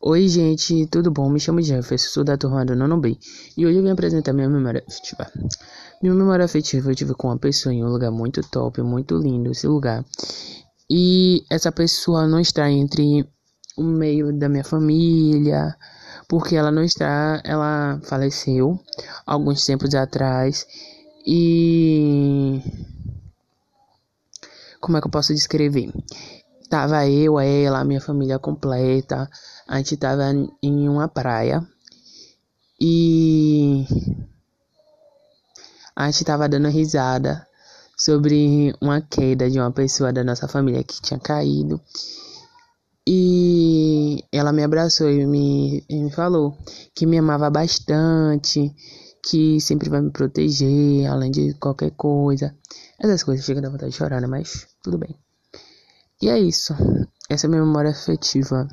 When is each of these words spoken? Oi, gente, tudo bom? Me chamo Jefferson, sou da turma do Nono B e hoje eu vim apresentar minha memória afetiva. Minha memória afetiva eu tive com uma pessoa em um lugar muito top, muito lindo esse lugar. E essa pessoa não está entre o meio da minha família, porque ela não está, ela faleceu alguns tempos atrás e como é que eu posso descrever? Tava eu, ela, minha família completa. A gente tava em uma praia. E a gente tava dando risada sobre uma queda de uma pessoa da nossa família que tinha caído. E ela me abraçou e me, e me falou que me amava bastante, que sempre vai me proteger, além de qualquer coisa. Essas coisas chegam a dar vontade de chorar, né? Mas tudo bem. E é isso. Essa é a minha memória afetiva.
Oi, 0.00 0.28
gente, 0.28 0.86
tudo 0.86 1.10
bom? 1.10 1.28
Me 1.28 1.40
chamo 1.40 1.60
Jefferson, 1.60 2.08
sou 2.08 2.22
da 2.22 2.36
turma 2.36 2.64
do 2.64 2.76
Nono 2.76 3.00
B 3.00 3.18
e 3.56 3.66
hoje 3.66 3.78
eu 3.78 3.82
vim 3.82 3.90
apresentar 3.90 4.32
minha 4.32 4.48
memória 4.48 4.84
afetiva. 4.86 5.28
Minha 6.00 6.14
memória 6.14 6.44
afetiva 6.44 6.88
eu 6.88 6.94
tive 6.94 7.14
com 7.14 7.26
uma 7.26 7.36
pessoa 7.36 7.74
em 7.74 7.82
um 7.84 7.88
lugar 7.88 8.12
muito 8.12 8.40
top, 8.48 8.80
muito 8.80 9.18
lindo 9.18 9.50
esse 9.50 9.66
lugar. 9.66 10.04
E 10.88 11.44
essa 11.50 11.72
pessoa 11.72 12.28
não 12.28 12.38
está 12.38 12.70
entre 12.70 13.28
o 13.76 13.82
meio 13.82 14.32
da 14.32 14.48
minha 14.48 14.62
família, 14.62 15.76
porque 16.28 16.54
ela 16.54 16.70
não 16.70 16.84
está, 16.84 17.42
ela 17.44 18.00
faleceu 18.04 18.78
alguns 19.26 19.66
tempos 19.66 19.92
atrás 19.96 20.64
e 21.26 22.62
como 24.80 24.96
é 24.96 25.00
que 25.00 25.08
eu 25.08 25.10
posso 25.10 25.34
descrever? 25.34 25.92
Tava 26.68 27.08
eu, 27.08 27.40
ela, 27.40 27.84
minha 27.84 28.00
família 28.00 28.38
completa. 28.38 29.28
A 29.66 29.78
gente 29.78 29.96
tava 29.96 30.24
em 30.62 30.88
uma 30.88 31.08
praia. 31.08 31.66
E 32.80 33.86
a 35.96 36.10
gente 36.10 36.24
tava 36.24 36.48
dando 36.48 36.68
risada 36.68 37.46
sobre 37.96 38.72
uma 38.80 39.00
queda 39.00 39.50
de 39.50 39.58
uma 39.58 39.72
pessoa 39.72 40.12
da 40.12 40.22
nossa 40.22 40.46
família 40.46 40.84
que 40.84 41.02
tinha 41.02 41.18
caído. 41.18 41.80
E 43.06 44.22
ela 44.30 44.52
me 44.52 44.62
abraçou 44.62 45.10
e 45.10 45.26
me, 45.26 45.82
e 45.88 45.96
me 45.96 46.10
falou 46.10 46.56
que 46.94 47.06
me 47.06 47.18
amava 47.18 47.50
bastante, 47.50 48.72
que 49.24 49.60
sempre 49.60 49.88
vai 49.88 50.02
me 50.02 50.10
proteger, 50.10 51.06
além 51.10 51.30
de 51.30 51.54
qualquer 51.54 51.90
coisa. 51.92 52.54
Essas 52.98 53.24
coisas 53.24 53.44
chegam 53.44 53.60
a 53.60 53.62
dar 53.64 53.70
vontade 53.70 53.90
de 53.90 53.96
chorar, 53.96 54.20
né? 54.20 54.26
Mas 54.26 54.68
tudo 54.82 54.98
bem. 54.98 55.18
E 56.20 56.28
é 56.28 56.38
isso. 56.38 56.74
Essa 57.30 57.46
é 57.46 57.48
a 57.48 57.50
minha 57.50 57.64
memória 57.64 57.90
afetiva. 57.90 58.66